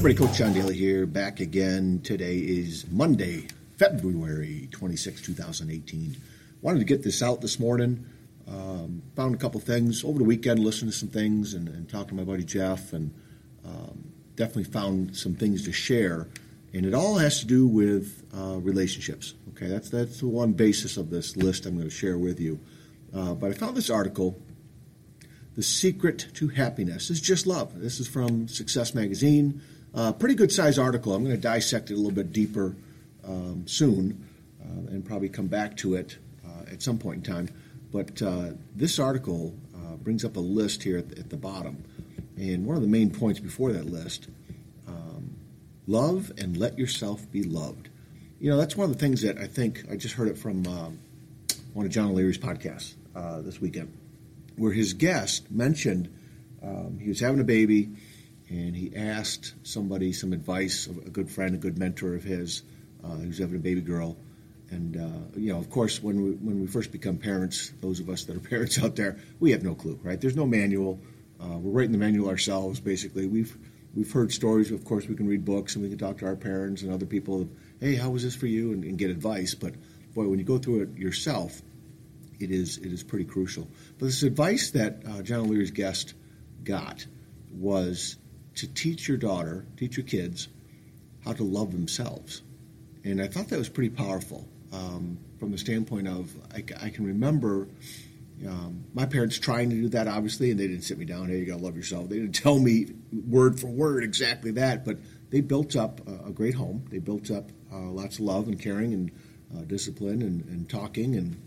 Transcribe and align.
Everybody, 0.00 0.26
Coach 0.26 0.38
John 0.38 0.54
Daly 0.54 0.74
here, 0.74 1.04
back 1.04 1.40
again. 1.40 2.00
Today 2.02 2.38
is 2.38 2.86
Monday, 2.90 3.48
February 3.76 4.66
26, 4.70 5.20
2018. 5.20 6.16
Wanted 6.62 6.78
to 6.78 6.86
get 6.86 7.02
this 7.02 7.22
out 7.22 7.42
this 7.42 7.60
morning. 7.60 8.06
Um, 8.48 9.02
found 9.14 9.34
a 9.34 9.36
couple 9.36 9.60
things 9.60 10.02
over 10.02 10.18
the 10.18 10.24
weekend, 10.24 10.58
listened 10.60 10.90
to 10.90 10.96
some 10.96 11.10
things, 11.10 11.52
and, 11.52 11.68
and 11.68 11.86
talked 11.86 12.08
to 12.08 12.14
my 12.14 12.24
buddy 12.24 12.44
Jeff, 12.44 12.94
and 12.94 13.12
um, 13.62 14.10
definitely 14.36 14.64
found 14.64 15.14
some 15.14 15.34
things 15.34 15.66
to 15.66 15.72
share. 15.72 16.28
And 16.72 16.86
it 16.86 16.94
all 16.94 17.18
has 17.18 17.40
to 17.40 17.46
do 17.46 17.66
with 17.66 18.24
uh, 18.34 18.56
relationships. 18.56 19.34
Okay, 19.50 19.66
that's 19.66 19.90
that's 19.90 20.20
the 20.20 20.28
one 20.28 20.54
basis 20.54 20.96
of 20.96 21.10
this 21.10 21.36
list 21.36 21.66
I'm 21.66 21.74
going 21.74 21.84
to 21.84 21.94
share 21.94 22.16
with 22.16 22.40
you. 22.40 22.58
Uh, 23.14 23.34
but 23.34 23.50
I 23.50 23.52
found 23.52 23.76
this 23.76 23.90
article 23.90 24.40
the 25.56 25.62
secret 25.62 26.28
to 26.32 26.48
happiness 26.48 27.10
is 27.10 27.20
just 27.20 27.46
love. 27.46 27.78
This 27.78 28.00
is 28.00 28.08
from 28.08 28.48
Success 28.48 28.94
Magazine. 28.94 29.60
Uh, 29.92 30.12
pretty 30.12 30.36
good 30.36 30.52
size 30.52 30.78
article. 30.78 31.14
I'm 31.14 31.24
going 31.24 31.34
to 31.34 31.40
dissect 31.40 31.90
it 31.90 31.94
a 31.94 31.96
little 31.96 32.12
bit 32.12 32.32
deeper 32.32 32.76
um, 33.26 33.66
soon 33.66 34.24
uh, 34.62 34.90
and 34.92 35.04
probably 35.04 35.28
come 35.28 35.48
back 35.48 35.76
to 35.78 35.94
it 35.94 36.16
uh, 36.46 36.70
at 36.70 36.80
some 36.80 36.96
point 36.96 37.26
in 37.26 37.34
time. 37.34 37.48
But 37.92 38.22
uh, 38.22 38.50
this 38.76 39.00
article 39.00 39.52
uh, 39.74 39.96
brings 39.96 40.24
up 40.24 40.36
a 40.36 40.40
list 40.40 40.84
here 40.84 40.98
at 40.98 41.08
the, 41.08 41.18
at 41.18 41.30
the, 41.30 41.36
bottom. 41.36 41.84
And 42.36 42.66
one 42.66 42.76
of 42.76 42.82
the 42.82 42.88
main 42.88 43.10
points 43.10 43.40
before 43.40 43.72
that 43.72 43.86
list 43.86 44.28
um, 44.86 45.34
love 45.88 46.30
and 46.38 46.56
let 46.56 46.78
yourself 46.78 47.28
be 47.32 47.42
loved. 47.42 47.88
You 48.38 48.50
know, 48.50 48.56
that's 48.56 48.76
one 48.76 48.88
of 48.88 48.96
the 48.96 49.00
things 49.00 49.22
that 49.22 49.38
I 49.38 49.48
think 49.48 49.84
I 49.90 49.96
just 49.96 50.14
heard 50.14 50.28
it 50.28 50.38
from 50.38 50.64
um, 50.68 51.00
one 51.74 51.84
of 51.84 51.90
John 51.90 52.10
O'Leary's 52.10 52.38
podcasts 52.38 52.94
uh, 53.16 53.40
this 53.40 53.60
weekend, 53.60 53.92
where 54.56 54.72
his 54.72 54.94
guest 54.94 55.50
mentioned 55.50 56.14
um, 56.62 56.98
he 57.00 57.08
was 57.08 57.18
having 57.18 57.40
a 57.40 57.44
baby 57.44 57.90
and 58.50 58.76
he 58.76 58.94
asked 58.96 59.54
somebody 59.62 60.12
some 60.12 60.32
advice, 60.32 60.88
a 60.88 61.10
good 61.10 61.30
friend, 61.30 61.54
a 61.54 61.58
good 61.58 61.78
mentor 61.78 62.14
of 62.14 62.24
his, 62.24 62.62
uh, 63.04 63.08
who's 63.10 63.38
having 63.38 63.56
a 63.56 63.60
baby 63.60 63.80
girl. 63.80 64.16
And 64.70 64.96
uh, 64.96 65.38
you 65.38 65.52
know, 65.52 65.58
of 65.58 65.70
course, 65.70 66.02
when 66.02 66.22
we 66.22 66.30
when 66.32 66.60
we 66.60 66.66
first 66.66 66.92
become 66.92 67.16
parents, 67.16 67.72
those 67.80 68.00
of 68.00 68.08
us 68.08 68.24
that 68.24 68.36
are 68.36 68.40
parents 68.50 68.82
out 68.82 68.96
there, 68.96 69.18
we 69.38 69.52
have 69.52 69.62
no 69.62 69.74
clue, 69.74 69.98
right? 70.02 70.20
There's 70.20 70.36
no 70.36 70.46
manual. 70.46 71.00
Uh, 71.40 71.58
we're 71.58 71.70
writing 71.70 71.92
the 71.92 71.98
manual 71.98 72.28
ourselves, 72.28 72.80
basically. 72.80 73.26
We've 73.26 73.56
we've 73.94 74.12
heard 74.12 74.32
stories. 74.32 74.70
Of 74.72 74.84
course, 74.84 75.06
we 75.06 75.14
can 75.14 75.26
read 75.28 75.44
books 75.44 75.76
and 75.76 75.84
we 75.84 75.88
can 75.88 75.98
talk 75.98 76.18
to 76.18 76.26
our 76.26 76.36
parents 76.36 76.82
and 76.82 76.92
other 76.92 77.06
people. 77.06 77.48
Hey, 77.80 77.94
how 77.94 78.10
was 78.10 78.22
this 78.22 78.34
for 78.34 78.46
you? 78.46 78.72
And, 78.72 78.84
and 78.84 78.98
get 78.98 79.10
advice. 79.10 79.54
But 79.54 79.74
boy, 80.14 80.28
when 80.28 80.38
you 80.38 80.44
go 80.44 80.58
through 80.58 80.82
it 80.82 80.98
yourself, 80.98 81.62
it 82.40 82.50
is 82.50 82.78
it 82.78 82.92
is 82.92 83.04
pretty 83.04 83.26
crucial. 83.26 83.68
But 83.98 84.06
this 84.06 84.24
advice 84.24 84.72
that 84.72 85.02
uh, 85.08 85.22
John 85.22 85.40
O'Leary's 85.40 85.70
guest 85.70 86.14
got 86.64 87.06
was 87.52 88.16
to 88.60 88.68
teach 88.68 89.08
your 89.08 89.16
daughter, 89.16 89.64
teach 89.78 89.96
your 89.96 90.04
kids, 90.04 90.48
how 91.24 91.32
to 91.32 91.42
love 91.42 91.72
themselves. 91.72 92.42
And 93.04 93.22
I 93.22 93.26
thought 93.26 93.48
that 93.48 93.58
was 93.58 93.70
pretty 93.70 93.88
powerful 93.88 94.46
um, 94.70 95.18
from 95.38 95.50
the 95.50 95.56
standpoint 95.56 96.06
of 96.06 96.30
I, 96.54 96.62
I 96.82 96.90
can 96.90 97.06
remember 97.06 97.68
um, 98.46 98.84
my 98.92 99.06
parents 99.06 99.38
trying 99.38 99.70
to 99.70 99.76
do 99.76 99.88
that, 99.90 100.08
obviously, 100.08 100.50
and 100.50 100.60
they 100.60 100.66
didn't 100.66 100.84
sit 100.84 100.98
me 100.98 101.06
down, 101.06 101.28
hey, 101.28 101.38
you 101.38 101.46
got 101.46 101.56
to 101.56 101.64
love 101.64 101.74
yourself. 101.74 102.10
They 102.10 102.18
didn't 102.18 102.34
tell 102.34 102.58
me 102.58 102.88
word 103.26 103.58
for 103.58 103.68
word 103.68 104.04
exactly 104.04 104.50
that, 104.52 104.84
but 104.84 104.98
they 105.30 105.40
built 105.40 105.74
up 105.74 106.06
a, 106.06 106.28
a 106.28 106.30
great 106.30 106.54
home. 106.54 106.84
They 106.90 106.98
built 106.98 107.30
up 107.30 107.50
uh, 107.72 107.78
lots 107.78 108.18
of 108.18 108.26
love 108.26 108.46
and 108.46 108.60
caring 108.60 108.92
and 108.92 109.10
uh, 109.56 109.62
discipline 109.62 110.20
and, 110.20 110.44
and 110.44 110.68
talking. 110.68 111.16
And, 111.16 111.40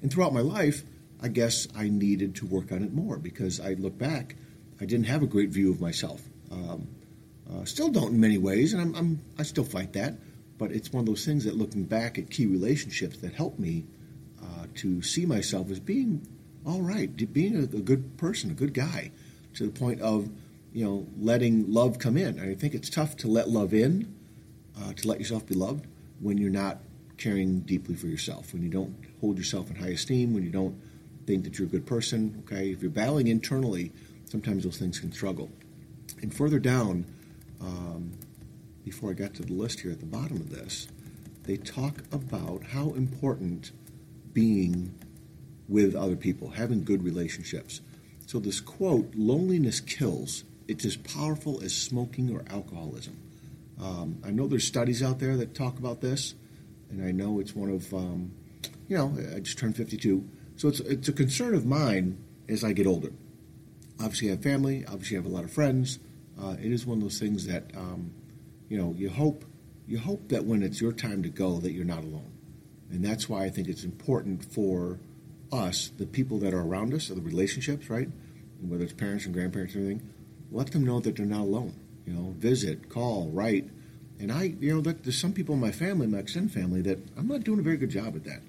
and 0.00 0.12
throughout 0.12 0.32
my 0.32 0.42
life, 0.42 0.84
I 1.20 1.26
guess 1.26 1.66
I 1.76 1.88
needed 1.88 2.36
to 2.36 2.46
work 2.46 2.70
on 2.70 2.84
it 2.84 2.92
more 2.92 3.18
because 3.18 3.58
I 3.58 3.72
look 3.72 3.98
back– 3.98 4.36
I 4.80 4.86
didn't 4.86 5.06
have 5.06 5.22
a 5.22 5.26
great 5.26 5.50
view 5.50 5.70
of 5.70 5.80
myself. 5.80 6.22
Um, 6.50 6.88
uh, 7.50 7.64
still 7.64 7.88
don't 7.88 8.12
in 8.12 8.20
many 8.20 8.38
ways, 8.38 8.72
and 8.72 8.82
I'm, 8.82 8.94
I'm, 8.94 9.20
i 9.38 9.42
still 9.42 9.64
fight 9.64 9.92
that. 9.94 10.14
But 10.58 10.72
it's 10.72 10.92
one 10.92 11.00
of 11.00 11.06
those 11.06 11.24
things 11.24 11.44
that 11.44 11.56
looking 11.56 11.84
back 11.84 12.18
at 12.18 12.30
key 12.30 12.46
relationships 12.46 13.18
that 13.18 13.32
helped 13.32 13.58
me 13.58 13.86
uh, 14.42 14.66
to 14.76 15.02
see 15.02 15.24
myself 15.26 15.70
as 15.70 15.80
being 15.80 16.26
all 16.66 16.82
right, 16.82 17.32
being 17.32 17.56
a, 17.56 17.62
a, 17.62 17.80
good 17.80 18.18
person, 18.18 18.50
a 18.50 18.54
good 18.54 18.74
guy, 18.74 19.10
to 19.54 19.64
the 19.64 19.70
point 19.70 20.00
of 20.02 20.28
you 20.72 20.84
know 20.84 21.06
letting 21.18 21.72
love 21.72 21.98
come 21.98 22.16
in. 22.16 22.38
I 22.38 22.54
think 22.54 22.74
it's 22.74 22.90
tough 22.90 23.16
to 23.18 23.28
let 23.28 23.48
love 23.48 23.72
in, 23.72 24.14
uh, 24.80 24.92
to 24.92 25.08
let 25.08 25.18
yourself 25.18 25.46
be 25.46 25.54
loved 25.54 25.86
when 26.20 26.36
you're 26.36 26.50
not 26.50 26.78
caring 27.16 27.60
deeply 27.60 27.94
for 27.94 28.06
yourself, 28.06 28.52
when 28.52 28.62
you 28.62 28.68
don't 28.68 28.94
hold 29.20 29.38
yourself 29.38 29.70
in 29.70 29.76
high 29.76 29.88
esteem, 29.88 30.34
when 30.34 30.42
you 30.42 30.50
don't 30.50 30.78
think 31.26 31.44
that 31.44 31.58
you're 31.58 31.68
a 31.68 31.70
good 31.70 31.86
person. 31.86 32.42
Okay, 32.46 32.70
if 32.70 32.82
you're 32.82 32.90
battling 32.90 33.28
internally 33.28 33.92
sometimes 34.30 34.64
those 34.64 34.78
things 34.78 35.00
can 35.00 35.12
struggle. 35.12 35.50
And 36.22 36.34
further 36.34 36.58
down, 36.58 37.06
um, 37.60 38.12
before 38.84 39.10
I 39.10 39.12
got 39.14 39.34
to 39.34 39.42
the 39.42 39.52
list 39.52 39.80
here 39.80 39.90
at 39.90 40.00
the 40.00 40.06
bottom 40.06 40.36
of 40.36 40.50
this, 40.50 40.88
they 41.44 41.56
talk 41.56 41.98
about 42.12 42.64
how 42.64 42.90
important 42.90 43.72
being 44.32 44.94
with 45.68 45.94
other 45.94 46.16
people, 46.16 46.50
having 46.50 46.84
good 46.84 47.04
relationships. 47.04 47.80
So, 48.26 48.38
this 48.38 48.60
quote 48.60 49.14
loneliness 49.14 49.80
kills. 49.80 50.44
It's 50.68 50.84
as 50.84 50.96
powerful 50.96 51.60
as 51.64 51.74
smoking 51.74 52.30
or 52.32 52.44
alcoholism. 52.48 53.18
Um, 53.82 54.18
I 54.24 54.30
know 54.30 54.46
there's 54.46 54.66
studies 54.66 55.02
out 55.02 55.18
there 55.18 55.36
that 55.36 55.54
talk 55.54 55.78
about 55.78 56.00
this, 56.00 56.34
and 56.90 57.04
I 57.04 57.10
know 57.10 57.40
it's 57.40 57.56
one 57.56 57.70
of, 57.70 57.92
um, 57.92 58.30
you 58.88 58.96
know, 58.96 59.16
I 59.34 59.40
just 59.40 59.58
turned 59.58 59.76
52. 59.76 60.28
So, 60.56 60.68
it's, 60.68 60.80
it's 60.80 61.08
a 61.08 61.12
concern 61.12 61.54
of 61.54 61.66
mine 61.66 62.18
as 62.48 62.62
I 62.62 62.72
get 62.72 62.86
older 62.86 63.12
obviously 64.00 64.28
you 64.28 64.32
have 64.32 64.42
family, 64.42 64.84
obviously 64.86 65.16
you 65.16 65.22
have 65.22 65.30
a 65.30 65.34
lot 65.34 65.44
of 65.44 65.52
friends. 65.52 65.98
Uh, 66.42 66.56
it 66.62 66.72
is 66.72 66.86
one 66.86 66.98
of 66.98 67.02
those 67.02 67.18
things 67.18 67.46
that 67.46 67.64
um, 67.76 68.10
you 68.68 68.78
know 68.78 68.94
you 68.96 69.10
hope 69.10 69.44
you 69.86 69.98
hope 69.98 70.28
that 70.28 70.44
when 70.44 70.62
it's 70.62 70.80
your 70.80 70.92
time 70.92 71.22
to 71.22 71.28
go 71.28 71.58
that 71.58 71.72
you're 71.72 71.84
not 71.84 72.02
alone, 72.02 72.32
and 72.90 73.04
that's 73.04 73.28
why 73.28 73.44
I 73.44 73.50
think 73.50 73.68
it's 73.68 73.84
important 73.84 74.44
for 74.44 74.98
us, 75.52 75.90
the 75.98 76.06
people 76.06 76.38
that 76.38 76.54
are 76.54 76.62
around 76.62 76.94
us, 76.94 77.10
or 77.10 77.14
the 77.14 77.20
relationships, 77.20 77.90
right? 77.90 78.08
Whether 78.60 78.84
it's 78.84 78.92
parents 78.92 79.24
and 79.24 79.34
grandparents 79.34 79.74
or 79.74 79.80
anything, 79.80 80.02
let 80.52 80.70
them 80.70 80.84
know 80.84 81.00
that 81.00 81.16
they're 81.16 81.26
not 81.26 81.40
alone. 81.40 81.74
You 82.06 82.12
know, 82.14 82.34
visit, 82.38 82.88
call, 82.88 83.28
write, 83.32 83.68
and 84.18 84.30
I, 84.32 84.54
you 84.60 84.74
know, 84.74 84.80
there's 84.80 85.18
some 85.18 85.32
people 85.32 85.54
in 85.54 85.60
my 85.60 85.72
family, 85.72 86.06
my 86.06 86.18
extended 86.18 86.52
family, 86.52 86.82
that 86.82 86.98
I'm 87.16 87.26
not 87.26 87.44
doing 87.44 87.58
a 87.58 87.62
very 87.62 87.76
good 87.76 87.90
job 87.90 88.14
at 88.16 88.24
that, 88.24 88.42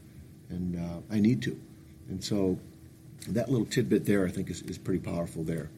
and 0.49 0.77
uh, 0.77 1.01
I 1.11 1.19
need 1.19 1.41
to, 1.43 1.59
and 2.07 2.23
so 2.23 2.59
that 3.27 3.49
little 3.49 3.65
tidbit 3.65 4.05
there, 4.05 4.25
I 4.25 4.31
think, 4.31 4.49
is, 4.49 4.61
is 4.63 4.77
pretty 4.77 4.99
powerful 4.99 5.43
there 5.43 5.69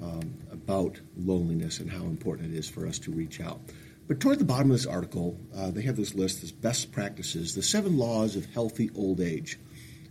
um, 0.00 0.34
about 0.50 1.00
loneliness 1.16 1.80
and 1.80 1.90
how 1.90 2.04
important 2.04 2.54
it 2.54 2.58
is 2.58 2.68
for 2.68 2.86
us 2.86 2.98
to 3.00 3.10
reach 3.10 3.40
out. 3.40 3.60
But 4.08 4.20
toward 4.20 4.38
the 4.38 4.44
bottom 4.44 4.70
of 4.70 4.76
this 4.76 4.86
article, 4.86 5.38
uh, 5.56 5.70
they 5.70 5.82
have 5.82 5.96
this 5.96 6.14
list, 6.14 6.40
this 6.40 6.52
best 6.52 6.92
practices, 6.92 7.54
the 7.54 7.62
seven 7.62 7.96
laws 7.96 8.36
of 8.36 8.46
healthy 8.46 8.90
old 8.94 9.20
age. 9.20 9.58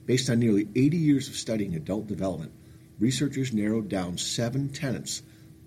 Based 0.05 0.29
on 0.29 0.39
nearly 0.39 0.67
80 0.75 0.97
years 0.97 1.27
of 1.27 1.35
studying 1.35 1.75
adult 1.75 2.07
development, 2.07 2.51
researchers 2.99 3.53
narrowed 3.53 3.89
down 3.89 4.17
seven 4.17 4.69
tenets 4.69 5.21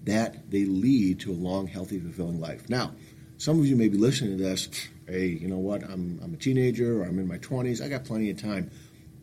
that 0.04 0.50
they 0.50 0.64
lead 0.64 1.20
to 1.20 1.32
a 1.32 1.34
long, 1.34 1.66
healthy, 1.66 1.98
fulfilling 1.98 2.40
life. 2.40 2.68
Now, 2.68 2.92
some 3.38 3.58
of 3.58 3.66
you 3.66 3.76
may 3.76 3.88
be 3.88 3.98
listening 3.98 4.38
to 4.38 4.42
this, 4.42 4.68
hey, 5.06 5.26
you 5.26 5.48
know 5.48 5.58
what, 5.58 5.82
I'm, 5.84 6.20
I'm 6.22 6.34
a 6.34 6.36
teenager 6.36 7.00
or 7.00 7.04
I'm 7.04 7.18
in 7.18 7.28
my 7.28 7.38
20s, 7.38 7.84
I 7.84 7.88
got 7.88 8.04
plenty 8.04 8.30
of 8.30 8.40
time. 8.40 8.70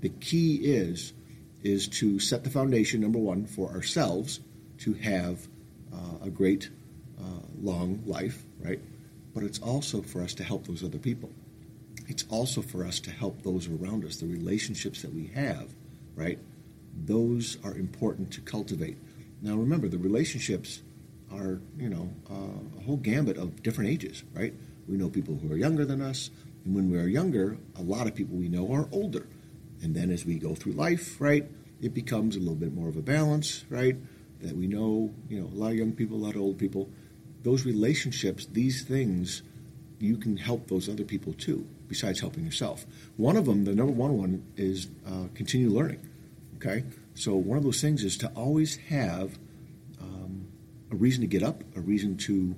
The 0.01 0.09
key 0.09 0.55
is 0.55 1.13
is 1.63 1.87
to 1.87 2.19
set 2.19 2.43
the 2.43 2.49
foundation, 2.49 3.01
number 3.01 3.19
one, 3.19 3.45
for 3.45 3.69
ourselves 3.71 4.39
to 4.81 4.93
have 4.93 5.47
uh, 5.93 6.25
a 6.25 6.29
great 6.29 6.69
uh, 7.19 7.23
long 7.61 8.01
life, 8.05 8.43
right? 8.59 8.79
But 9.33 9.43
it's 9.43 9.59
also 9.59 10.01
for 10.01 10.21
us 10.21 10.33
to 10.35 10.43
help 10.43 10.67
those 10.67 10.83
other 10.83 10.97
people. 10.97 11.31
It's 12.07 12.25
also 12.29 12.61
for 12.61 12.85
us 12.85 12.99
to 13.01 13.11
help 13.11 13.43
those 13.43 13.67
around 13.67 14.03
us, 14.05 14.17
the 14.17 14.25
relationships 14.25 15.01
that 15.01 15.13
we 15.13 15.27
have, 15.27 15.73
right? 16.15 16.39
Those 17.05 17.57
are 17.63 17.75
important 17.75 18.31
to 18.33 18.41
cultivate. 18.41 18.97
Now, 19.41 19.55
remember, 19.55 19.87
the 19.87 19.97
relationships 19.97 20.81
are, 21.31 21.61
you 21.77 21.89
know, 21.89 22.09
uh, 22.29 22.79
a 22.79 22.83
whole 22.83 22.97
gambit 22.97 23.37
of 23.37 23.63
different 23.63 23.89
ages, 23.89 24.23
right? 24.33 24.53
We 24.87 24.97
know 24.97 25.09
people 25.09 25.37
who 25.37 25.51
are 25.53 25.57
younger 25.57 25.85
than 25.85 26.01
us, 26.01 26.29
and 26.65 26.75
when 26.75 26.91
we 26.91 26.97
are 26.97 27.07
younger, 27.07 27.57
a 27.77 27.81
lot 27.81 28.07
of 28.07 28.15
people 28.15 28.35
we 28.35 28.49
know 28.49 28.71
are 28.73 28.87
older. 28.91 29.27
And 29.81 29.95
then 29.95 30.11
as 30.11 30.25
we 30.25 30.35
go 30.35 30.53
through 30.53 30.73
life, 30.73 31.19
right, 31.19 31.49
it 31.81 31.93
becomes 31.93 32.35
a 32.35 32.39
little 32.39 32.55
bit 32.55 32.73
more 32.73 32.89
of 32.89 32.97
a 32.97 33.01
balance, 33.01 33.63
right? 33.69 33.95
That 34.41 34.55
we 34.55 34.67
know, 34.67 35.13
you 35.29 35.39
know, 35.39 35.47
a 35.47 35.57
lot 35.57 35.71
of 35.71 35.77
young 35.77 35.91
people, 35.93 36.17
a 36.17 36.23
lot 36.25 36.35
of 36.35 36.41
old 36.41 36.57
people. 36.57 36.89
Those 37.43 37.65
relationships, 37.65 38.45
these 38.45 38.83
things, 38.83 39.41
you 39.99 40.17
can 40.17 40.37
help 40.37 40.67
those 40.67 40.89
other 40.89 41.03
people 41.03 41.33
too, 41.33 41.65
besides 41.87 42.19
helping 42.19 42.45
yourself. 42.45 42.85
One 43.17 43.37
of 43.37 43.45
them, 43.45 43.65
the 43.65 43.75
number 43.75 43.93
one 43.93 44.17
one, 44.17 44.43
is 44.57 44.87
uh, 45.07 45.27
continue 45.33 45.69
learning. 45.69 46.07
Okay? 46.57 46.83
So 47.13 47.35
one 47.35 47.57
of 47.57 47.63
those 47.63 47.81
things 47.81 48.03
is 48.03 48.17
to 48.19 48.27
always 48.35 48.77
have 48.89 49.37
um, 50.01 50.47
a 50.91 50.95
reason 50.95 51.21
to 51.21 51.27
get 51.27 51.43
up, 51.43 51.63
a 51.75 51.81
reason 51.81 52.17
to 52.17 52.55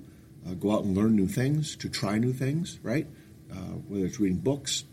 uh, 0.47 0.53
go 0.53 0.71
out 0.71 0.83
and 0.83 0.95
learn 0.95 1.15
new 1.15 1.27
things, 1.27 1.75
to 1.77 1.89
try 1.89 2.17
new 2.17 2.33
things, 2.33 2.79
right? 2.83 3.07
Uh, 3.51 3.55
whether 3.87 4.05
it's 4.05 4.19
reading 4.19 4.39
books, 4.39 4.83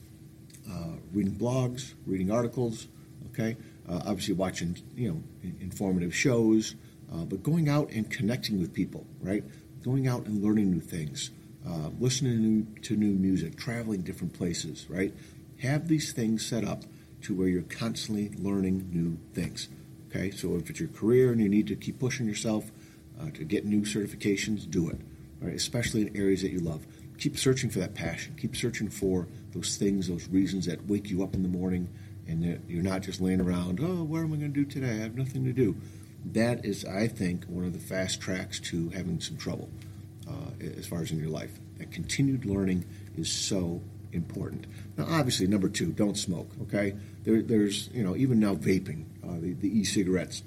uh, 0.71 0.97
reading 1.13 1.35
blogs, 1.35 1.95
reading 2.07 2.31
articles, 2.31 2.87
okay? 3.33 3.57
Uh, 3.89 4.01
obviously, 4.07 4.35
watching 4.35 4.77
you 4.95 5.09
know 5.09 5.23
informative 5.61 6.15
shows, 6.15 6.75
uh, 7.13 7.25
but 7.25 7.43
going 7.43 7.69
out 7.69 7.91
and 7.91 8.11
connecting 8.11 8.61
with 8.61 8.73
people, 8.73 9.07
right? 9.21 9.45
going 9.83 10.07
out 10.07 10.27
and 10.27 10.43
learning 10.43 10.71
new 10.71 10.81
things, 10.81 11.31
uh, 11.67 11.91
listening 11.99 12.33
to 12.33 12.39
new, 12.39 12.81
to 12.83 12.97
new 12.97 13.13
music, 13.13 13.57
traveling 13.57 14.03
different 14.03 14.33
places, 14.33 14.87
right? 14.89 15.15
Have 15.63 15.89
these 15.89 16.13
things 16.13 16.47
set 16.47 16.65
up 16.65 16.85
to 17.23 17.35
where 17.35 17.49
you're 17.49 17.63
constantly 17.63 18.31
learning 18.39 18.91
new 18.93 19.19
things. 19.35 19.69
Okay, 20.09 20.31
so 20.31 20.57
if 20.57 20.69
it's 20.71 20.81
your 20.81 20.89
career 20.89 21.31
and 21.31 21.41
you 21.41 21.49
need 21.49 21.67
to 21.69 21.77
keep 21.77 21.99
pushing 21.99 22.27
yourself 22.27 22.71
uh, 23.21 23.31
to 23.31 23.45
get 23.45 23.65
new 23.65 23.83
certifications, 23.83 24.69
do 24.69 24.89
it. 24.89 24.99
Right, 25.41 25.55
especially 25.55 26.03
in 26.03 26.15
areas 26.17 26.43
that 26.43 26.51
you 26.51 26.61
love. 26.61 26.87
Keep 27.17 27.39
searching 27.39 27.71
for 27.71 27.79
that 27.79 27.95
passion. 27.95 28.37
Keep 28.39 28.57
searching 28.57 28.91
for 28.91 29.27
those 29.53 29.79
things, 29.79 30.09
those 30.09 30.29
reasons 30.29 30.67
that 30.67 30.87
wake 30.87 31.09
you 31.09 31.23
up 31.23 31.35
in 31.35 31.43
the 31.43 31.49
morning, 31.49 31.89
and 32.31 32.63
you're 32.69 32.83
not 32.83 33.03
just 33.03 33.21
laying 33.21 33.41
around. 33.41 33.81
Oh, 33.83 34.05
what 34.05 34.21
am 34.21 34.33
I 34.33 34.37
going 34.37 34.41
to 34.41 34.49
do 34.49 34.65
today? 34.65 34.91
I 34.91 35.03
have 35.03 35.17
nothing 35.17 35.45
to 35.45 35.53
do. 35.53 35.77
That 36.25 36.65
is, 36.65 36.85
I 36.85 37.09
think, 37.09 37.45
one 37.47 37.65
of 37.65 37.73
the 37.73 37.79
fast 37.79 38.21
tracks 38.21 38.61
to 38.61 38.91
having 38.91 39.21
some 39.21 39.37
trouble 39.37 39.71
uh, 40.29 40.51
as 40.77 40.87
far 40.87 41.03
as 41.03 41.11
in 41.11 41.19
your 41.19 41.31
life. 41.31 41.51
That 41.79 41.91
continued 41.91 42.45
learning 42.45 42.85
is 43.17 43.31
so 43.31 43.83
important. 44.13 44.67
Now, 44.97 45.07
obviously, 45.09 45.47
number 45.47 45.69
two, 45.69 45.93
don't 45.93 46.17
smoke. 46.17 46.51
Okay, 46.63 46.95
there, 47.25 47.43
there's 47.43 47.89
you 47.93 48.05
know 48.05 48.17
even 48.17 48.39
now 48.39 48.55
vaping, 48.55 49.05
uh, 49.25 49.41
the, 49.41 49.55
the 49.55 49.79
e-cigarettes, 49.79 50.43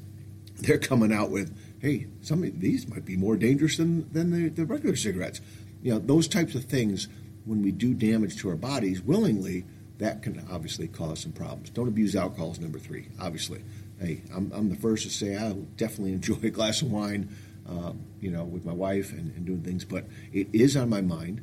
they're 0.60 0.78
coming 0.78 1.12
out 1.12 1.32
with 1.32 1.58
hey, 1.82 2.08
some 2.22 2.44
of 2.44 2.60
these 2.62 2.88
might 2.88 3.04
be 3.04 3.18
more 3.18 3.36
dangerous 3.36 3.78
than 3.78 4.12
than 4.14 4.32
the, 4.32 4.50
the 4.50 4.66
regular 4.66 4.96
cigarettes. 4.96 5.42
You 5.82 5.94
know 5.94 6.00
those 6.00 6.28
types 6.28 6.56
of 6.56 6.66
things 6.66 7.08
when 7.46 7.62
we 7.62 7.72
do 7.72 7.94
damage 7.94 8.38
to 8.38 8.50
our 8.50 8.56
bodies 8.56 9.02
willingly, 9.02 9.66
that 10.04 10.22
can 10.22 10.46
obviously 10.52 10.88
cause 10.88 11.22
some 11.22 11.32
problems. 11.32 11.70
Don't 11.70 11.88
abuse 11.88 12.16
alcohol 12.16 12.52
is 12.52 12.60
number 12.60 12.80
three. 12.80 13.10
Obviously, 13.20 13.64
hey, 14.00 14.22
I'm, 14.34 14.52
I'm 14.54 14.70
the 14.70 14.76
first 14.76 15.04
to 15.04 15.10
say 15.10 15.36
I 15.36 15.54
definitely 15.78 16.14
enjoy 16.20 16.40
a 16.44 16.50
glass 16.50 16.82
of 16.82 16.92
wine. 16.92 17.30
Um, 17.66 18.02
you 18.20 18.30
know, 18.30 18.44
with 18.44 18.66
my 18.66 18.74
wife 18.74 19.14
and, 19.14 19.34
and 19.38 19.46
doing 19.46 19.62
things, 19.62 19.86
but 19.86 20.04
it 20.34 20.50
is 20.52 20.76
on 20.76 20.90
my 20.90 21.00
mind. 21.00 21.42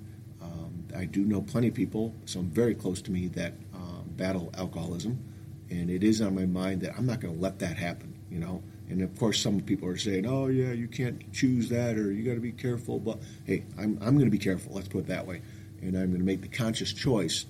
I 0.96 1.04
do 1.04 1.24
know 1.24 1.40
plenty 1.40 1.68
of 1.68 1.74
people, 1.74 2.14
some 2.24 2.50
very 2.50 2.74
close 2.74 3.00
to 3.02 3.10
me, 3.10 3.28
that 3.28 3.54
um, 3.74 4.04
battle 4.16 4.50
alcoholism, 4.56 5.18
and 5.70 5.90
it 5.90 6.02
is 6.02 6.20
on 6.20 6.34
my 6.34 6.46
mind 6.46 6.82
that 6.82 6.94
I'm 6.96 7.06
not 7.06 7.20
going 7.20 7.34
to 7.34 7.40
let 7.40 7.58
that 7.60 7.76
happen. 7.76 8.14
You 8.30 8.38
know, 8.38 8.62
and 8.88 9.02
of 9.02 9.16
course, 9.18 9.40
some 9.40 9.60
people 9.60 9.88
are 9.88 9.96
saying, 9.96 10.26
"Oh, 10.26 10.48
yeah, 10.48 10.72
you 10.72 10.88
can't 10.88 11.32
choose 11.32 11.68
that, 11.70 11.96
or 11.96 12.12
you 12.12 12.22
got 12.24 12.34
to 12.34 12.40
be 12.40 12.52
careful." 12.52 12.98
But 12.98 13.18
hey, 13.44 13.64
I'm 13.78 13.98
I'm 14.00 14.14
going 14.14 14.26
to 14.26 14.30
be 14.30 14.38
careful. 14.38 14.74
Let's 14.74 14.88
put 14.88 15.00
it 15.00 15.06
that 15.08 15.26
way, 15.26 15.42
and 15.80 15.96
I'm 15.96 16.08
going 16.08 16.20
to 16.20 16.26
make 16.26 16.42
the 16.42 16.48
conscious 16.48 16.92
choice 16.92 17.46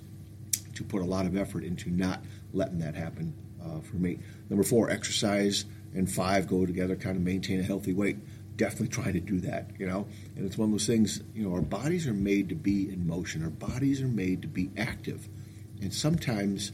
to 0.81 0.87
put 0.87 1.01
a 1.01 1.05
lot 1.05 1.25
of 1.25 1.35
effort 1.35 1.63
into 1.63 1.89
not 1.89 2.23
letting 2.53 2.79
that 2.79 2.95
happen 2.95 3.33
uh, 3.63 3.79
for 3.79 3.97
me. 3.97 4.19
Number 4.49 4.63
four, 4.63 4.89
exercise, 4.89 5.65
and 5.93 6.11
five 6.11 6.47
go 6.47 6.65
together. 6.65 6.95
Kind 6.95 7.17
of 7.17 7.23
maintain 7.23 7.59
a 7.59 7.63
healthy 7.63 7.93
weight 7.93 8.17
definitely 8.61 8.89
trying 8.89 9.13
to 9.13 9.19
do 9.19 9.39
that, 9.39 9.71
you 9.79 9.87
know. 9.87 10.05
And 10.35 10.45
it's 10.45 10.57
one 10.57 10.69
of 10.69 10.71
those 10.71 10.85
things, 10.85 11.21
you 11.33 11.47
know, 11.47 11.55
our 11.55 11.61
bodies 11.61 12.05
are 12.05 12.13
made 12.13 12.49
to 12.49 12.55
be 12.55 12.89
in 12.89 13.07
motion. 13.07 13.43
Our 13.43 13.49
bodies 13.49 14.01
are 14.01 14.07
made 14.07 14.43
to 14.43 14.47
be 14.47 14.69
active. 14.77 15.27
And 15.81 15.91
sometimes 15.91 16.71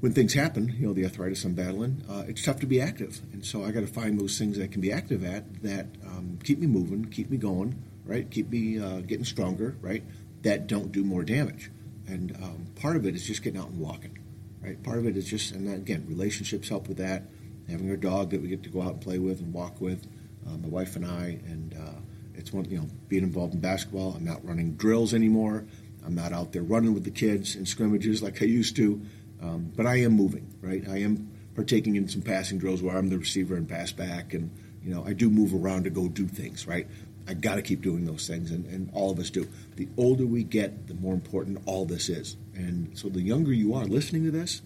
when 0.00 0.12
things 0.12 0.34
happen, 0.34 0.76
you 0.78 0.86
know, 0.86 0.92
the 0.92 1.04
arthritis 1.04 1.44
I'm 1.44 1.54
battling, 1.54 2.04
uh, 2.08 2.24
it's 2.28 2.42
tough 2.42 2.60
to 2.60 2.66
be 2.66 2.80
active. 2.80 3.20
And 3.32 3.44
so 3.44 3.64
I 3.64 3.70
got 3.70 3.80
to 3.80 3.86
find 3.86 4.20
those 4.20 4.38
things 4.38 4.58
I 4.58 4.66
can 4.66 4.80
be 4.80 4.92
active 4.92 5.24
at 5.24 5.62
that 5.62 5.86
um, 6.04 6.38
keep 6.44 6.58
me 6.58 6.66
moving, 6.66 7.06
keep 7.06 7.30
me 7.30 7.38
going, 7.38 7.82
right? 8.04 8.30
Keep 8.30 8.50
me 8.50 8.78
uh, 8.78 9.00
getting 9.00 9.24
stronger, 9.24 9.76
right? 9.80 10.02
That 10.42 10.66
don't 10.66 10.92
do 10.92 11.02
more 11.04 11.22
damage. 11.22 11.70
And 12.06 12.36
um, 12.42 12.66
part 12.74 12.96
of 12.96 13.06
it 13.06 13.14
is 13.14 13.26
just 13.26 13.42
getting 13.42 13.60
out 13.60 13.68
and 13.68 13.78
walking, 13.78 14.18
right? 14.62 14.82
Part 14.82 14.98
of 14.98 15.06
it 15.06 15.16
is 15.16 15.26
just, 15.26 15.52
and 15.52 15.72
again, 15.72 16.06
relationships 16.08 16.68
help 16.68 16.88
with 16.88 16.98
that. 16.98 17.24
Having 17.68 17.90
our 17.90 17.96
dog 17.96 18.30
that 18.30 18.42
we 18.42 18.48
get 18.48 18.64
to 18.64 18.68
go 18.68 18.82
out 18.82 18.94
and 18.94 19.00
play 19.00 19.18
with 19.18 19.40
and 19.40 19.52
walk 19.52 19.80
with 19.80 20.06
uh, 20.46 20.56
my 20.56 20.68
wife 20.68 20.96
and 20.96 21.06
I, 21.06 21.38
and 21.46 21.74
uh, 21.74 22.00
it's 22.34 22.52
one 22.52 22.64
you 22.64 22.78
know 22.78 22.88
being 23.08 23.22
involved 23.22 23.54
in 23.54 23.60
basketball. 23.60 24.14
I'm 24.16 24.24
not 24.24 24.44
running 24.44 24.74
drills 24.74 25.14
anymore. 25.14 25.64
I'm 26.04 26.14
not 26.14 26.32
out 26.32 26.52
there 26.52 26.62
running 26.62 26.94
with 26.94 27.04
the 27.04 27.10
kids 27.10 27.54
in 27.56 27.66
scrimmages 27.66 28.22
like 28.22 28.42
I 28.42 28.46
used 28.46 28.76
to, 28.76 29.00
um, 29.42 29.72
but 29.76 29.86
I 29.86 30.00
am 30.00 30.12
moving. 30.12 30.52
Right, 30.60 30.82
I 30.88 30.98
am 30.98 31.30
partaking 31.54 31.96
in 31.96 32.08
some 32.08 32.22
passing 32.22 32.58
drills 32.58 32.82
where 32.82 32.96
I'm 32.96 33.08
the 33.08 33.18
receiver 33.18 33.56
and 33.56 33.68
pass 33.68 33.92
back, 33.92 34.34
and 34.34 34.50
you 34.82 34.92
know 34.94 35.04
I 35.04 35.12
do 35.12 35.30
move 35.30 35.54
around 35.54 35.84
to 35.84 35.90
go 35.90 36.08
do 36.08 36.26
things. 36.26 36.66
Right, 36.66 36.88
I 37.28 37.34
got 37.34 37.56
to 37.56 37.62
keep 37.62 37.82
doing 37.82 38.04
those 38.04 38.26
things, 38.26 38.50
and, 38.50 38.66
and 38.66 38.90
all 38.92 39.10
of 39.10 39.18
us 39.18 39.30
do. 39.30 39.48
The 39.76 39.88
older 39.96 40.26
we 40.26 40.42
get, 40.42 40.88
the 40.88 40.94
more 40.94 41.14
important 41.14 41.60
all 41.66 41.84
this 41.84 42.08
is. 42.08 42.36
And 42.54 42.98
so 42.98 43.08
the 43.08 43.20
younger 43.20 43.52
you 43.52 43.74
are 43.74 43.84
listening 43.84 44.24
to 44.24 44.30
this, 44.30 44.62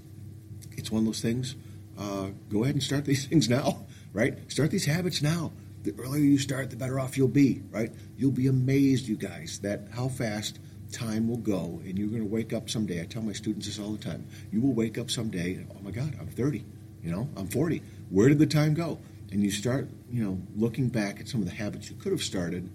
it's 0.77 0.91
one 0.91 1.01
of 1.01 1.07
those 1.07 1.21
things. 1.21 1.55
Uh, 1.99 2.29
go 2.51 2.65
ahead 2.65 2.75
and 2.75 2.83
start 2.83 3.05
these 3.07 3.27
things 3.27 3.49
now, 3.49 3.85
right? 4.13 4.39
Start 4.51 4.71
these 4.71 4.87
habits 4.87 5.23
now 5.23 5.53
the 5.85 5.95
earlier 5.99 6.25
you 6.25 6.39
start, 6.39 6.71
the 6.71 6.77
better 6.77 6.99
off 6.99 7.17
you'll 7.17 7.29
be, 7.29 7.63
right? 7.71 7.93
You'll 8.17 8.33
be 8.33 8.49
amazed, 8.49 9.07
you 9.07 9.17
guys, 9.17 9.61
that 9.61 9.89
how 9.93 10.09
fast 10.09 10.59
time 10.91 11.29
will 11.29 11.39
go, 11.39 11.81
and 11.85 11.99
you're 11.99 12.09
going 12.09 12.23
to 12.23 12.29
wake 12.29 12.53
up 12.53 12.71
someday. 12.71 13.01
I 13.03 13.05
tell 13.05 13.23
my 13.23 13.33
students 13.33 13.67
this 13.67 13.79
all 13.79 13.93
the 13.93 14.03
time. 14.03 14.27
You 14.51 14.61
will 14.61 14.73
wake 14.73 14.99
up 14.99 15.11
someday, 15.11 15.65
oh 15.71 15.83
my 15.83 15.91
God, 15.91 16.17
I'm 16.19 16.27
30, 16.27 16.65
you 17.03 17.13
know, 17.13 17.29
I'm 17.37 17.49
40. 17.49 17.83
Where 18.11 18.29
did 18.29 18.39
the 18.39 18.47
time 18.47 18.75
go? 18.75 18.99
And 19.33 19.43
you 19.43 19.51
start, 19.51 19.89
you 20.11 20.23
know, 20.25 20.41
looking 20.57 20.89
back 20.89 21.21
at 21.21 21.29
some 21.29 21.41
of 21.41 21.49
the 21.49 21.55
habits 21.55 21.91
you 21.91 21.97
could 21.97 22.13
have 22.13 22.23
started 22.23 22.71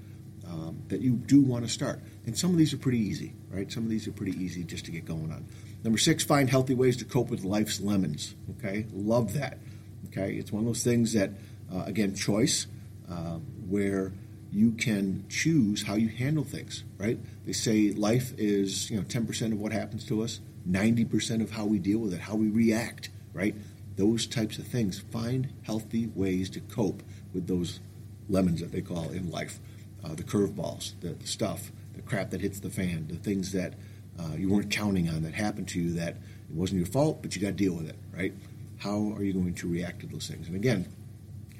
um, 0.46 0.82
that 0.88 1.02
you 1.02 1.12
do 1.12 1.42
want 1.42 1.66
to 1.66 1.72
start. 1.72 2.02
And 2.26 2.38
some 2.38 2.52
of 2.52 2.58
these 2.58 2.74
are 2.74 2.78
pretty 2.78 3.00
easy, 3.00 3.34
right? 3.50 3.72
Some 3.72 3.84
of 3.84 3.90
these 3.90 4.08
are 4.08 4.12
pretty 4.12 4.38
easy 4.44 4.64
just 4.64 4.86
to 4.86 4.92
get 4.92 5.06
going 5.06 5.32
on. 5.32 5.46
Number 5.84 5.98
six, 5.98 6.24
find 6.24 6.50
healthy 6.50 6.74
ways 6.74 6.98
to 6.98 7.06
cope 7.06 7.30
with 7.30 7.44
life's 7.44 7.80
lemons. 7.80 8.36
Okay, 8.58 8.86
love 8.92 9.34
that. 9.34 9.60
Okay, 10.08 10.34
it's 10.34 10.52
one 10.52 10.62
of 10.62 10.68
those 10.68 10.84
things 10.84 11.14
that, 11.14 11.32
uh, 11.74 11.84
again, 11.86 12.16
choice. 12.16 12.68
Um, 13.10 13.42
where 13.70 14.12
you 14.52 14.72
can 14.72 15.26
choose 15.30 15.84
how 15.84 15.96
you 15.96 16.10
handle 16.10 16.44
things, 16.44 16.84
right? 16.98 17.20
They 17.46 17.54
say 17.54 17.92
life 17.92 18.34
is, 18.38 18.90
you 18.90 18.98
know, 18.98 19.04
10% 19.04 19.52
of 19.54 19.60
what 19.60 19.72
happens 19.72 20.06
to 20.06 20.24
us, 20.24 20.40
90% 20.70 21.42
of 21.42 21.52
how 21.52 21.66
we 21.66 21.80
deal 21.80 22.00
with 22.00 22.14
it, 22.14 22.20
how 22.20 22.36
we 22.36 22.50
react, 22.50 23.10
right? 23.34 23.56
Those 24.00 24.26
types 24.26 24.58
of 24.58 24.66
things. 24.66 25.02
Find 25.12 25.52
healthy 25.64 26.08
ways 26.16 26.50
to 26.52 26.62
cope 26.62 27.04
with 27.34 27.48
those 27.48 27.82
lemons 28.30 28.62
that 28.62 28.72
they 28.72 28.80
call 28.82 29.10
in 29.10 29.30
life, 29.30 29.60
uh, 30.06 30.16
the 30.16 30.24
curveballs, 30.24 30.94
the, 31.02 31.10
the, 31.10 31.28
stuff, 31.28 31.74
the 31.96 32.02
crap 32.02 32.30
that 32.30 32.40
hits 32.40 32.62
the 32.62 32.70
fan, 32.70 33.08
the 33.10 33.18
things 33.18 33.52
that 33.52 33.74
uh, 34.18 34.36
you 34.38 34.48
weren't 34.48 34.72
counting 34.72 35.10
on 35.10 35.24
that 35.24 35.34
happened 35.34 35.68
to 35.68 35.82
you 35.82 35.92
that 35.96 36.16
it 36.16 36.56
wasn't 36.56 36.78
your 36.78 36.88
fault, 36.88 37.22
but 37.22 37.36
you 37.36 37.42
got 37.42 37.50
to 37.50 37.54
deal 37.54 37.74
with 37.74 37.90
it, 37.90 37.98
right? 38.16 38.34
How 38.78 39.14
are 39.18 39.24
you 39.24 39.34
going 39.34 39.54
to 39.56 39.68
react 39.68 40.00
to 40.00 40.08
those 40.08 40.30
things? 40.30 40.48
And 40.48 40.56
again, 40.56 40.88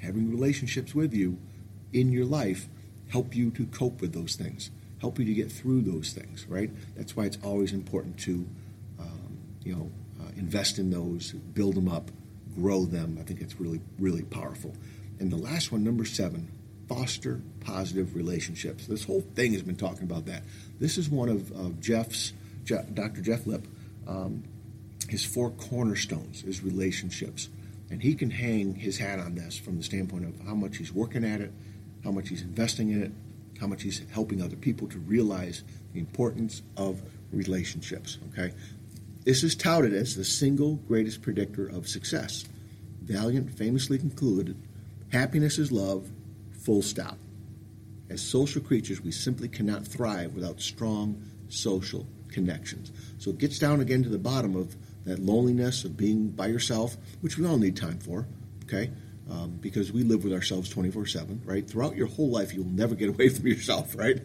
having 0.00 0.30
relationships 0.30 0.94
with 0.94 1.12
you 1.12 1.36
in 1.92 2.10
your 2.10 2.24
life 2.24 2.68
help 3.10 3.36
you 3.36 3.50
to 3.50 3.66
cope 3.66 4.00
with 4.00 4.14
those 4.14 4.36
things, 4.36 4.70
help 5.02 5.18
you 5.18 5.26
to 5.26 5.34
get 5.34 5.52
through 5.52 5.82
those 5.82 6.14
things, 6.14 6.46
right? 6.48 6.70
That's 6.96 7.14
why 7.14 7.24
it's 7.24 7.38
always 7.44 7.74
important 7.74 8.18
to, 8.20 8.46
um, 8.98 9.38
you 9.62 9.74
know, 9.74 9.90
uh, 10.22 10.30
invest 10.36 10.78
in 10.78 10.90
those, 10.90 11.32
build 11.32 11.74
them 11.74 11.88
up, 11.88 12.10
grow 12.54 12.84
them. 12.84 13.18
I 13.20 13.24
think 13.24 13.40
it's 13.40 13.60
really, 13.60 13.80
really 13.98 14.22
powerful. 14.22 14.74
And 15.18 15.30
the 15.30 15.36
last 15.36 15.70
one, 15.70 15.84
number 15.84 16.04
seven, 16.04 16.48
foster 16.88 17.40
positive 17.60 18.16
relationships. 18.16 18.86
This 18.86 19.04
whole 19.04 19.20
thing 19.20 19.52
has 19.52 19.62
been 19.62 19.76
talking 19.76 20.02
about 20.02 20.26
that. 20.26 20.42
This 20.80 20.98
is 20.98 21.08
one 21.08 21.28
of, 21.28 21.52
of 21.52 21.80
Jeff's, 21.80 22.32
Dr. 22.64 23.20
Jeff 23.20 23.46
Lip, 23.46 23.66
um, 24.08 24.42
his 25.08 25.24
four 25.24 25.50
cornerstones 25.50 26.42
is 26.44 26.62
relationships. 26.62 27.48
And 27.90 28.02
he 28.02 28.14
can 28.14 28.30
hang 28.30 28.74
his 28.74 28.98
hat 28.98 29.18
on 29.18 29.34
this 29.34 29.58
from 29.58 29.76
the 29.76 29.82
standpoint 29.82 30.24
of 30.24 30.46
how 30.46 30.54
much 30.54 30.76
he's 30.76 30.92
working 30.92 31.24
at 31.24 31.40
it, 31.40 31.52
how 32.04 32.12
much 32.12 32.28
he's 32.28 32.42
investing 32.42 32.90
in 32.90 33.02
it, 33.02 33.12
how 33.60 33.66
much 33.66 33.82
he's 33.82 34.02
helping 34.12 34.40
other 34.42 34.56
people 34.56 34.88
to 34.88 34.98
realize 34.98 35.64
the 35.92 36.00
importance 36.00 36.62
of 36.76 37.02
relationships. 37.32 38.18
Okay? 38.32 38.52
This 39.24 39.42
is 39.42 39.54
touted 39.54 39.92
as 39.92 40.16
the 40.16 40.24
single 40.24 40.76
greatest 40.76 41.20
predictor 41.20 41.66
of 41.66 41.86
success. 41.86 42.44
Vaillant 43.04 43.50
famously 43.52 43.98
concluded 43.98 44.56
happiness 45.12 45.58
is 45.58 45.70
love, 45.70 46.08
full 46.52 46.80
stop. 46.80 47.18
As 48.08 48.22
social 48.22 48.62
creatures, 48.62 49.02
we 49.02 49.10
simply 49.10 49.48
cannot 49.48 49.86
thrive 49.86 50.34
without 50.34 50.60
strong 50.60 51.22
social 51.48 52.06
connections. 52.28 52.92
So 53.18 53.30
it 53.30 53.38
gets 53.38 53.58
down 53.58 53.80
again 53.80 54.02
to 54.04 54.08
the 54.08 54.18
bottom 54.18 54.56
of 54.56 54.74
that 55.04 55.18
loneliness 55.18 55.84
of 55.84 55.96
being 55.96 56.28
by 56.28 56.46
yourself, 56.46 56.96
which 57.20 57.36
we 57.36 57.46
all 57.46 57.58
need 57.58 57.76
time 57.76 57.98
for, 57.98 58.26
okay? 58.64 58.90
Um, 59.30 59.58
because 59.60 59.92
we 59.92 60.02
live 60.02 60.24
with 60.24 60.32
ourselves 60.32 60.68
24 60.70 61.06
7, 61.06 61.42
right? 61.44 61.68
Throughout 61.68 61.96
your 61.96 62.08
whole 62.08 62.30
life, 62.30 62.54
you'll 62.54 62.64
never 62.64 62.94
get 62.94 63.10
away 63.10 63.28
from 63.34 63.46
yourself, 63.46 63.94
right? 63.96 64.20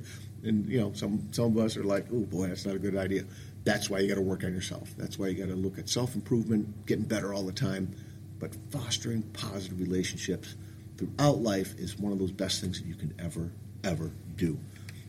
And, 0.46 0.68
you 0.70 0.80
know, 0.80 0.94
some, 0.94 1.28
some 1.32 1.58
of 1.58 1.64
us 1.64 1.78
are 1.78 1.84
like, 1.84 2.06
oh 2.12 2.22
boy, 2.22 2.48
that's 2.48 2.66
not 2.66 2.76
a 2.76 2.80
good 2.80 2.96
idea. 2.96 3.24
That's 3.64 3.90
why 3.90 4.00
you 4.00 4.08
got 4.08 4.16
to 4.16 4.22
work 4.22 4.44
on 4.44 4.54
yourself. 4.54 4.94
That's 4.98 5.18
why 5.18 5.28
you 5.28 5.36
got 5.36 5.50
to 5.52 5.56
look 5.56 5.80
at 5.80 5.90
self 5.90 6.16
improvement, 6.16 6.86
getting 6.86 7.06
better 7.06 7.34
all 7.34 7.44
the 7.44 7.52
time. 7.52 7.94
But 8.40 8.56
fostering 8.70 9.24
positive 9.34 9.80
relationships 9.80 10.56
throughout 10.98 11.40
life 11.40 11.78
is 11.78 11.98
one 11.98 12.12
of 12.12 12.20
those 12.20 12.32
best 12.32 12.62
things 12.62 12.80
that 12.80 12.88
you 12.88 12.96
can 12.96 13.14
ever, 13.20 13.52
ever 13.84 14.12
do. 14.36 14.60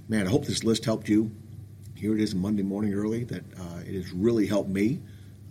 Man, 0.09 0.27
I 0.27 0.31
hope 0.31 0.47
this 0.47 0.65
list 0.65 0.85
helped 0.85 1.09
you. 1.09 1.31
Here 1.95 2.15
it 2.15 2.21
is 2.21 2.35
Monday 2.35 2.63
morning 2.63 2.95
early 2.95 3.25
that 3.25 3.43
uh, 3.59 3.81
it 3.87 3.95
has 3.95 4.13
really 4.13 4.47
helped 4.47 4.71
me. 4.71 5.01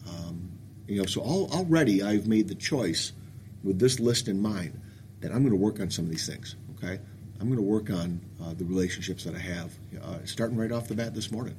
Um, 0.08 0.52
you 0.88 1.00
know, 1.00 1.06
so 1.06 1.22
already 1.22 2.04
I've 2.04 2.28
made 2.28 2.48
the 2.48 2.56
choice 2.56 3.12
with 3.64 3.80
this 3.80 4.00
list 4.00 4.28
in 4.28 4.40
mind 4.42 4.80
that 5.22 5.32
I'm 5.32 5.40
going 5.40 5.52
to 5.52 5.58
work 5.58 5.80
on 5.80 5.90
some 5.90 6.06
of 6.06 6.12
these 6.12 6.28
things. 6.28 6.56
Okay, 6.78 7.00
I'm 7.40 7.48
going 7.48 7.58
to 7.58 7.64
work 7.64 7.90
on 7.90 8.22
uh, 8.42 8.54
the 8.54 8.66
relationships 8.66 9.24
that 9.26 9.36
I 9.36 9.40
have, 9.40 9.74
uh, 10.02 10.20
starting 10.26 10.58
right 10.58 10.72
off 10.72 10.88
the 10.88 10.96
bat 10.96 11.14
this 11.14 11.32
morning. 11.32 11.56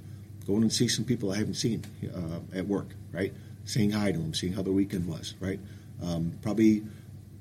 Going 0.47 0.63
and 0.63 0.73
see 0.73 0.89
some 0.89 1.05
people 1.05 1.33
I 1.33 1.37
haven't 1.37 1.55
seen 1.55 1.85
uh, 2.15 2.41
at 2.57 2.67
work, 2.67 2.89
right? 3.13 3.33
Saying 3.65 3.91
hi 3.91 4.13
to 4.13 4.19
them, 4.19 4.33
seeing 4.33 4.53
how 4.53 4.63
their 4.63 4.73
weekend 4.73 5.07
was, 5.07 5.35
right? 5.41 5.59
Um, 6.03 6.33
probably, 6.41 6.85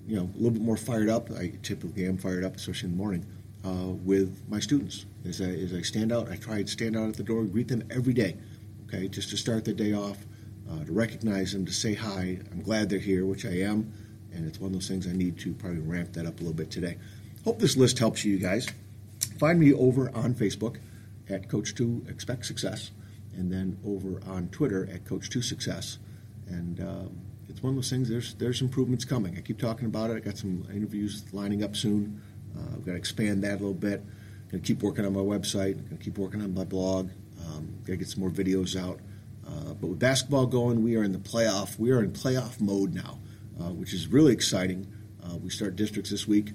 you 0.07 0.15
know, 0.15 0.23
a 0.33 0.37
little 0.37 0.51
bit 0.51 0.61
more 0.61 0.75
fired 0.75 1.07
up. 1.07 1.29
I 1.31 1.53
typically 1.61 2.07
am 2.07 2.17
fired 2.17 2.43
up, 2.43 2.55
especially 2.55 2.89
in 2.89 2.97
the 2.97 2.97
morning, 2.97 3.25
uh, 3.63 3.93
with 4.03 4.43
my 4.49 4.59
students. 4.59 5.05
As 5.27 5.39
I, 5.39 5.45
as 5.45 5.73
I 5.73 5.81
stand 5.81 6.11
out, 6.11 6.29
I 6.29 6.35
try 6.35 6.61
to 6.61 6.67
stand 6.67 6.97
out 6.97 7.09
at 7.09 7.15
the 7.15 7.23
door, 7.23 7.43
greet 7.43 7.67
them 7.67 7.83
every 7.89 8.13
day, 8.13 8.37
okay, 8.87 9.07
just 9.07 9.29
to 9.29 9.37
start 9.37 9.65
the 9.65 9.73
day 9.73 9.93
off, 9.93 10.17
uh, 10.69 10.83
to 10.83 10.91
recognize 10.91 11.53
them, 11.53 11.65
to 11.65 11.73
say 11.73 11.93
hi. 11.93 12.39
I'm 12.51 12.61
glad 12.61 12.89
they're 12.89 12.99
here, 12.99 13.25
which 13.25 13.45
I 13.45 13.59
am, 13.59 13.93
and 14.33 14.47
it's 14.47 14.59
one 14.59 14.69
of 14.69 14.73
those 14.73 14.87
things 14.87 15.07
I 15.07 15.13
need 15.13 15.39
to 15.39 15.53
probably 15.53 15.79
ramp 15.79 16.13
that 16.13 16.25
up 16.25 16.39
a 16.39 16.43
little 16.43 16.53
bit 16.53 16.71
today. 16.71 16.97
Hope 17.45 17.59
this 17.59 17.77
list 17.77 17.99
helps 17.99 18.25
you 18.25 18.39
guys. 18.39 18.67
Find 19.37 19.59
me 19.59 19.71
over 19.71 20.09
on 20.15 20.33
Facebook 20.33 20.77
at 21.29 21.47
Coach2 21.47 22.09
Expect 22.09 22.43
Success, 22.43 22.89
and 23.37 23.51
then 23.51 23.77
over 23.85 24.19
on 24.27 24.49
Twitter 24.49 24.89
at 24.91 25.05
Coach2 25.05 25.43
Success. 25.43 25.99
And 26.47 26.79
um, 26.79 27.21
it's 27.47 27.61
one 27.61 27.69
of 27.69 27.75
those 27.75 27.91
things. 27.91 28.09
There's 28.09 28.33
there's 28.33 28.61
improvements 28.61 29.05
coming. 29.05 29.37
I 29.37 29.41
keep 29.41 29.59
talking 29.59 29.85
about 29.85 30.09
it. 30.09 30.15
I 30.15 30.19
got 30.21 30.39
some 30.39 30.65
interviews 30.73 31.23
lining 31.33 31.63
up 31.63 31.75
soon. 31.75 32.19
Uh, 32.57 32.61
I've 32.73 32.83
got 32.83 32.93
to 32.93 32.97
expand 32.97 33.43
that 33.43 33.51
a 33.51 33.61
little 33.61 33.75
bit. 33.75 34.01
I'm 34.01 34.49
Going 34.49 34.63
to 34.63 34.67
keep 34.67 34.81
working 34.81 35.05
on 35.05 35.13
my 35.13 35.19
website. 35.19 35.73
I'm 35.73 35.85
Going 35.85 35.97
to 35.99 36.03
keep 36.03 36.17
working 36.17 36.41
on 36.41 36.51
my 36.51 36.63
blog. 36.63 37.11
Um, 37.45 37.75
Got 37.81 37.93
to 37.93 37.97
get 37.97 38.09
some 38.09 38.21
more 38.21 38.31
videos 38.31 38.75
out. 38.75 38.99
Uh, 39.47 39.75
but 39.75 39.85
with 39.85 39.99
basketball 39.99 40.47
going, 40.47 40.83
we 40.83 40.95
are 40.95 41.03
in 41.03 41.11
the 41.11 41.19
playoff. 41.19 41.77
We 41.77 41.91
are 41.91 42.01
in 42.01 42.11
playoff 42.11 42.59
mode 42.59 42.95
now, 42.95 43.19
uh, 43.59 43.69
which 43.69 43.93
is 43.93 44.07
really 44.07 44.33
exciting. 44.33 44.87
Uh, 45.23 45.37
we 45.37 45.51
start 45.51 45.75
districts 45.75 46.09
this 46.09 46.27
week 46.27 46.49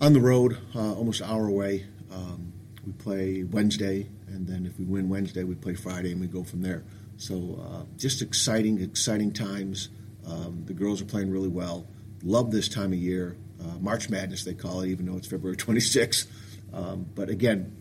on 0.00 0.12
the 0.12 0.20
road, 0.20 0.56
uh, 0.74 0.94
almost 0.94 1.20
an 1.20 1.30
hour 1.30 1.46
away. 1.46 1.86
Um, 2.10 2.52
we 2.86 2.92
play 2.92 3.44
Wednesday, 3.44 4.06
and 4.28 4.46
then 4.46 4.64
if 4.64 4.78
we 4.78 4.84
win 4.84 5.08
Wednesday, 5.08 5.44
we 5.44 5.54
play 5.54 5.74
Friday, 5.74 6.12
and 6.12 6.20
we 6.20 6.26
go 6.26 6.42
from 6.42 6.62
there. 6.62 6.84
So 7.16 7.60
uh, 7.62 7.84
just 7.96 8.22
exciting, 8.22 8.80
exciting 8.80 9.32
times. 9.32 9.90
Um, 10.26 10.62
the 10.64 10.72
girls 10.72 11.02
are 11.02 11.06
playing 11.06 11.30
really 11.30 11.48
well. 11.48 11.86
Love 12.22 12.50
this 12.50 12.68
time 12.68 12.92
of 12.92 12.98
year. 12.98 13.36
Uh, 13.60 13.78
March 13.78 14.08
Madness, 14.08 14.44
they 14.44 14.54
call 14.54 14.80
it, 14.80 14.88
even 14.88 15.06
though 15.06 15.16
it's 15.16 15.26
February 15.26 15.56
26th. 15.58 16.26
Um, 16.72 17.06
but 17.14 17.28
again, 17.28 17.76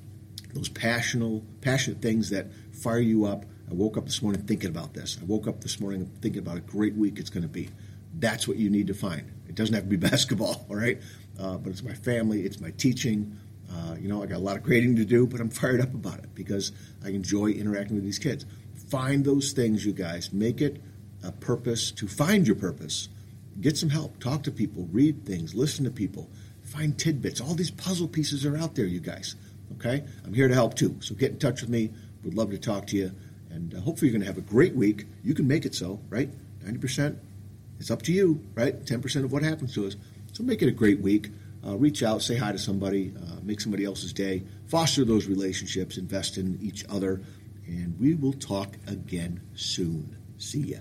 those 0.54 0.68
passionate, 0.68 1.62
passionate 1.62 2.02
things 2.02 2.32
that 2.32 2.48
fire 2.74 3.00
you 3.00 3.26
up. 3.26 3.46
I 3.70 3.74
woke 3.74 3.98
up 3.98 4.06
this 4.06 4.22
morning 4.22 4.42
thinking 4.42 4.70
about 4.70 4.94
this. 4.94 5.18
I 5.22 5.26
woke 5.26 5.48
up 5.48 5.62
this 5.62 5.80
morning 5.80 6.12
thinking 6.22 6.40
about 6.40 6.58
a 6.58 6.62
great 6.62 6.96
week 6.96 7.20
it's 7.20 7.30
going 7.30 7.44
to 7.44 7.50
be. 7.50 7.70
That's 8.18 8.48
what 8.48 8.58
you 8.58 8.70
need 8.70 8.88
to 8.88 8.94
find. 8.94 9.32
It 9.48 9.56
doesn't 9.56 9.74
have 9.76 9.84
to 9.84 9.90
be 9.90 9.96
basketball, 10.10 10.66
all 10.70 10.76
right? 10.76 11.00
Uh, 11.40 11.58
but 11.58 11.72
it's 11.72 11.84
my 11.84 11.94
family, 11.94 12.42
it's 12.42 12.60
my 12.60 12.72
teaching. 12.72 13.38
Uh, 13.72 13.96
you 14.00 14.08
know, 14.08 14.24
I 14.24 14.26
got 14.26 14.38
a 14.38 14.40
lot 14.40 14.58
of 14.58 14.64
grading 14.64 14.96
to 14.98 15.06
do, 15.06 15.28
but 15.28 15.40
I'm 15.40 15.50
fired 15.62 15.82
up 15.82 15.94
about 15.94 16.20
it 16.20 16.36
because 16.36 16.72
I 17.04 17.10
enjoy 17.10 17.48
interacting 17.48 17.96
with 17.96 18.04
these 18.04 18.20
kids. 18.20 18.46
Find 18.90 19.24
those 19.24 19.52
things, 19.52 19.86
you 19.86 19.94
guys. 19.94 20.34
Make 20.34 20.62
it 20.62 20.82
a 21.24 21.32
purpose 21.32 21.92
to 21.92 22.08
find 22.08 22.48
your 22.48 22.56
purpose. 22.56 23.10
Get 23.62 23.78
some 23.78 23.90
help. 23.90 24.20
Talk 24.20 24.44
to 24.44 24.52
people. 24.52 24.88
Read 24.92 25.26
things. 25.26 25.54
Listen 25.54 25.86
to 25.86 25.92
people. 25.92 26.30
Find 26.64 26.98
tidbits. 26.98 27.42
All 27.42 27.56
these 27.56 27.72
puzzle 27.72 28.08
pieces 28.08 28.46
are 28.46 28.58
out 28.58 28.76
there, 28.76 28.86
you 28.86 29.00
guys. 29.00 29.36
Okay? 29.74 30.04
I'm 30.26 30.34
here 30.34 30.48
to 30.48 30.54
help 30.54 30.76
too. 30.76 30.98
So 31.02 31.14
get 31.16 31.32
in 31.32 31.40
touch 31.40 31.62
with 31.62 31.70
me. 31.70 31.92
Would 32.24 32.36
love 32.36 32.52
to 32.52 32.58
talk 32.58 32.88
to 32.88 32.98
you. 32.98 33.12
And 33.50 33.74
uh, 33.74 33.82
hopefully, 33.82 34.10
you're 34.10 34.20
going 34.20 34.28
to 34.28 34.34
have 34.34 34.38
a 34.38 34.50
great 34.50 34.76
week. 34.76 35.06
You 35.24 35.34
can 35.34 35.48
make 35.48 35.66
it 35.66 35.76
so, 35.76 36.00
right? 36.10 36.30
90%. 36.64 37.18
It's 37.80 37.90
up 37.92 38.02
to 38.04 38.14
you, 38.14 38.44
right? 38.56 38.80
10% 38.86 39.24
of 39.24 39.32
what 39.32 39.42
happens 39.42 39.74
to 39.76 39.88
us. 39.88 39.96
So 40.40 40.46
make 40.46 40.62
it 40.62 40.70
a 40.70 40.72
great 40.72 41.02
week. 41.02 41.32
Uh, 41.68 41.76
reach 41.76 42.02
out, 42.02 42.22
say 42.22 42.38
hi 42.38 42.54
to 42.54 42.58
somebody, 42.58 43.14
uh, 43.14 43.42
make 43.44 43.60
somebody 43.60 43.84
else's 43.84 44.14
day, 44.14 44.44
foster 44.68 45.04
those 45.04 45.28
relationships, 45.28 45.98
invest 45.98 46.38
in 46.38 46.58
each 46.62 46.86
other, 46.88 47.20
and 47.68 48.00
we 48.00 48.16
will 48.16 48.32
talk 48.32 48.78
again 48.88 49.42
soon. 49.54 50.16
See 50.38 50.78
ya. 50.78 50.80